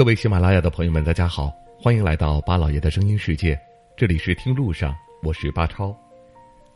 [0.00, 3.60] 各位喜马拉雅的朋友们，大家好，欢迎来到巴老爷的声音世界，
[3.94, 5.94] 这里是听路上，我是巴超。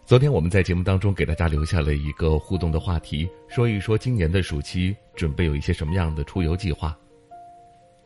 [0.04, 6.94] 昨天我们在节目当中给大家留下了一个互动的话题，说一说今年的暑期准备有一些什么样的出游计划。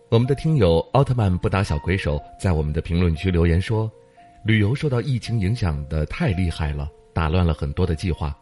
[0.09, 3.91] 我们的听友奥特曼不打小鬼手在我们的评论区留言说，
[4.45, 8.39] 旅游受到疫情影响的太厉害了，打乱了很多的计划。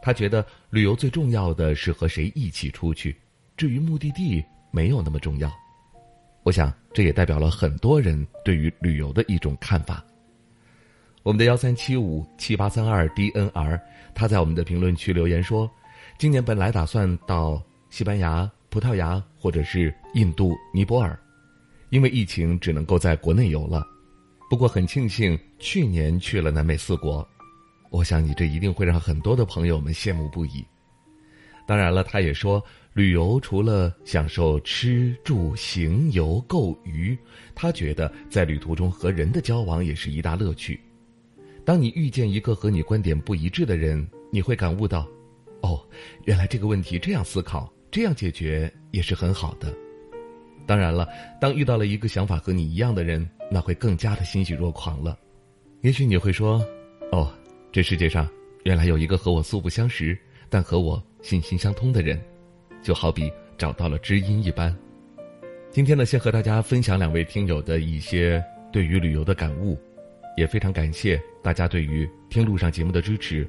[0.00, 3.20] 他觉得旅游最重要的是和谁一起出去，
[3.56, 5.52] 至于目的地没有那么重要。
[6.42, 10.02] 我想，这也代表了很多人对于旅游的一种看法。
[11.22, 13.78] 我们的幺三七五七八三二 DNR，
[14.14, 15.70] 他在我们的评论区留言说，
[16.18, 21.18] 今年本来打算到西班牙、葡萄牙或者是印度尼泊尔，
[21.90, 23.86] 因为疫情只能够在国内游了。
[24.48, 27.28] 不过很庆幸去年去了南美四国，
[27.90, 30.64] 我想你这一定会让很多的朋友们羡慕不已。
[31.66, 32.62] 当然了，他也说。
[32.92, 37.16] 旅游除了享受吃住行游购娱，
[37.54, 40.78] 他觉得在旅途中和人的交往也是一大乐趣。
[41.64, 45.06] 当你遇见一个和你观点不一致的人，你会感悟到，
[45.60, 45.80] 哦，
[46.24, 49.72] 原来这个问题这样思考、这样解决也是很好的。
[50.66, 51.08] 当然了，
[51.40, 55.16] 当遇到了一个想法和你一样的人，那会更加的欣喜若狂了。
[55.82, 56.60] 也许你会说，
[57.12, 57.32] 哦，
[57.70, 58.28] 这世界上
[58.64, 62.20] 原来有一个和我素不相识，但和我心心相通的人。
[62.82, 64.74] 就好比找到了知音一般。
[65.70, 69.78] 今天呢，先和大家分享两位听友的一些对于旅游的感悟，
[70.36, 73.46] 也非常感谢大家对于听路上节目的支持。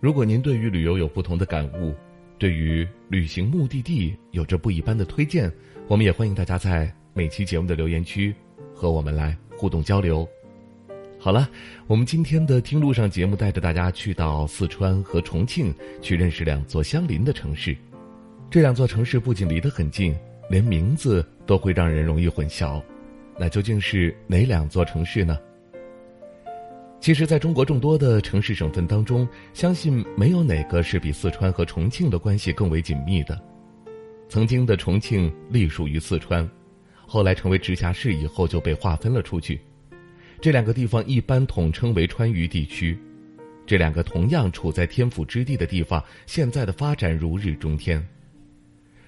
[0.00, 1.94] 如果您对于旅游有不同的感悟，
[2.38, 5.50] 对于旅行目的地有着不一般的推荐，
[5.86, 8.34] 我们也欢迎大家在每期节目的留言区
[8.74, 10.28] 和我们来互动交流。
[11.18, 11.48] 好了，
[11.86, 17.76] 我们今天的听路上节目带着大家去到四川和重庆，去认识两座相邻的城市。
[18.48, 20.14] 这两座城市不仅离得很近，
[20.48, 22.80] 连名字都会让人容易混淆。
[23.38, 25.36] 那究竟是哪两座城市呢？
[27.00, 33.40] 其实，在中国众多的城市省份当中，相信没有哪个是比四川和重庆的关系更为紧密的。
[34.28, 36.48] 曾经的重庆隶属于四川，
[37.06, 39.60] 后来成为直辖市以后就被划分了出去。
[40.40, 42.98] 这两个地方一般统称为川渝地区。
[43.66, 48.06] 这两个同样处在天府之地的地方，现在的发展如日中天。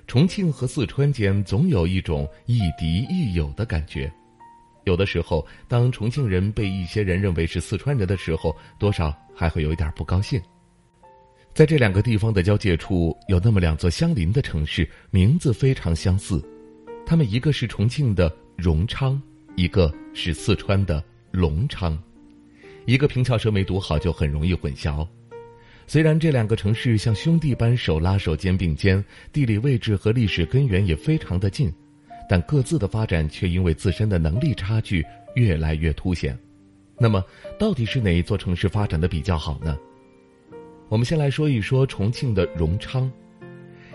[0.07, 4.11] 重庆和四川间总有一种亦敌亦友的感觉，
[4.85, 10.41] 有的时候，当重庆人被一些人认为是四川人的时候，多少还会有一点不高兴。
[11.55, 16.43] 在这两个地方的交界处，有那么两座相邻的城市，名字非常相似，
[17.05, 19.21] 它们一个是重庆的荣昌，
[19.57, 21.99] 一个是四川的隆昌，
[22.87, 25.07] 一个平翘舌没读好就很容易混淆。
[25.87, 29.03] 虽然这两个城市像兄弟般手拉手肩并肩，
[29.33, 31.73] 地理位置和历史根源也非常的近，
[32.29, 36.39] 但各自的发展却因为自身的能力差距越来越凸显。
[36.99, 37.25] 那么，
[37.59, 39.79] 到底是哪一座城市发展的比较好呢？
[40.89, 43.11] 我们先来说一说重庆的荣昌。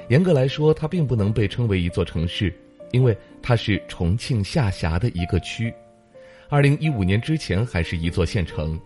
[0.10, 2.54] 严格来说，它并不能被称为一座城市，
[2.92, 5.74] 因为它是重庆下辖的一个区。
[6.53, 8.80] 二零一五年之前还是一座县城。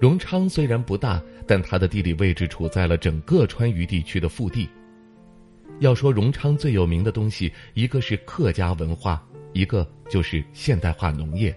[0.00, 4.66] 荣昌虽然不大，但它的地理位置处在了整个川渝地区的腹地。
[5.80, 9.22] 要说荣昌最有名的东西，一个是客家文化，
[9.52, 11.54] 一个就是现代化农业。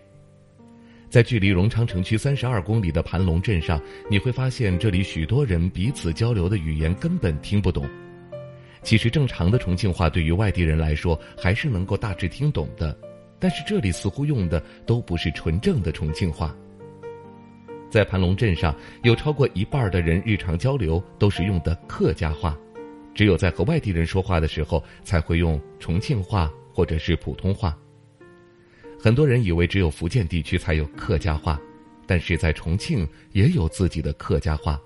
[1.10, 3.82] 在距离荣昌城区三十二公里的盘龙镇上，
[4.12, 7.90] 你会发现这里许多人彼此交流的语言根本听不懂。
[8.84, 12.94] 其实正常的重庆话对于外地人来说还是能够大致听懂的，
[13.46, 16.56] 但是这里似乎用的都不是纯正的重庆话。
[17.92, 22.58] 在盘龙镇上，有超过一半的人日常交流都是用的客家话，
[23.14, 27.78] 只有在和外地人说话的时候才会用重庆话或者是普通话。
[29.00, 31.62] 很多人以为只有福建地区才有客家话，
[32.08, 34.82] 但是在重庆也有自己的客家话。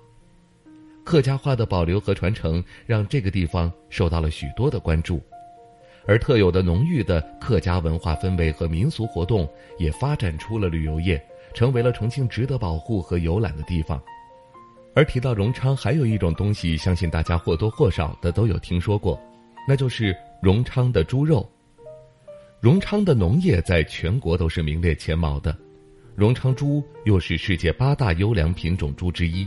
[1.02, 5.18] 客家话的保留和传承让这个地方受到了许多的关注，
[6.06, 9.48] 而特有的浓郁的客家文化氛围和民俗活动
[9.78, 11.20] 也发展出了旅游业。
[11.52, 14.00] 成为了重庆值得保护和游览的地方，
[14.94, 19.20] 而提到荣昌，还有一种东西，相信大家或多或少的都有听说过，
[19.66, 21.44] 那就是荣昌的猪肉。
[22.60, 25.58] 荣昌的农业在全国都是名列前茅的，
[26.14, 29.44] 荣昌猪又是世界八大优良品种猪之一。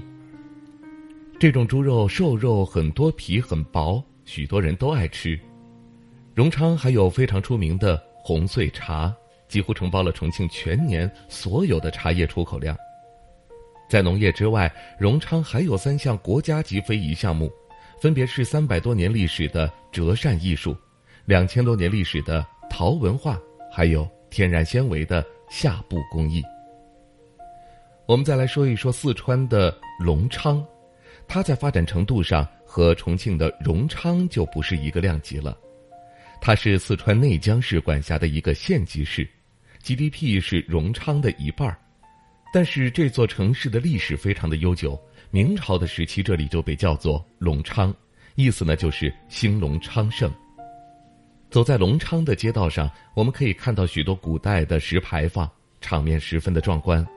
[1.39, 5.39] 这种猪肉瘦肉很多，皮很薄，许多人都爱吃。
[6.33, 9.13] 荣昌还有非常出名的红穗茶。
[9.49, 12.75] 几乎承包了重庆全年所有的茶叶出口量。
[13.87, 17.51] 在农业之外，荣昌还有三项国家级非遗项目，
[18.01, 20.75] 分别是三百多年历史的折扇艺术，
[21.25, 23.39] 两千多年历史的陶文化，
[23.71, 26.41] 还有天然纤维的夏布工艺。
[28.07, 30.65] 我们再来说一说四川的隆昌，
[31.27, 35.55] 它在发展程度上和重庆的荣昌就不是一个量级了。
[36.45, 39.25] 它是四川内江市管辖的一个县级市
[39.81, 41.79] ，GDP 是荣昌的一半儿。
[42.53, 45.01] 但是这座城市的历史非常的悠久，
[45.31, 47.95] 明朝的时期这里就被叫做隆昌，
[48.35, 50.29] 意思呢就是兴隆昌盛。
[51.49, 55.49] 走在隆昌的街道上，我们可以看到许多古代的石牌坊，
[55.79, 57.07] 场面十分的壮观。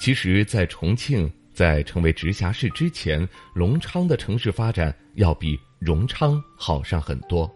[0.00, 7.48] 其实，在重庆在成为直辖市之前，隆昌的城市发展要比荣昌好上很多。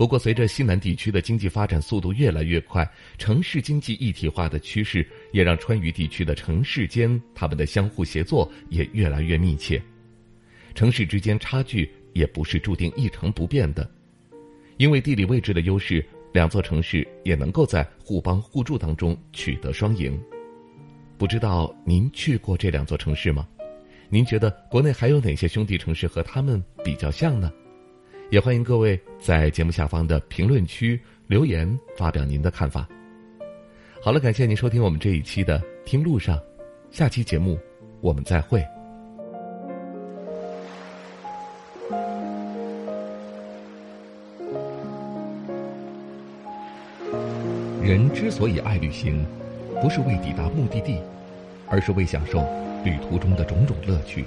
[0.00, 9.78] 不过，随着西南地区的经济发展速度越来越快，城市经济一体化的趋势也让川渝地区的城市间他们的相互协作也越来越密切。
[10.74, 13.86] 城市之间差距也不是注定一成不变的，
[14.78, 16.02] 因为地理位置的优势，
[16.32, 20.18] 两座城市也能够在互帮互助当中取得双赢。
[21.18, 23.46] 不知道您去过这两座城市吗？
[24.08, 27.52] 您觉得国内还有哪些兄弟城市和他们比较像呢？
[28.30, 32.88] 也欢迎各位在节目下方的评论区留言发表您的看法。
[34.00, 36.38] 好了，感谢您收听我们这一期的《听路上》，
[36.90, 37.58] 下期节目
[38.00, 38.64] 我们再会。
[47.82, 49.26] 人之所以爱旅行。
[49.80, 50.98] 不是为抵达目的地，
[51.66, 52.40] 而是为享受
[52.84, 54.26] 旅途中的种种乐趣。